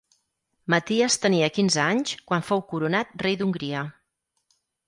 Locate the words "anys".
1.85-2.15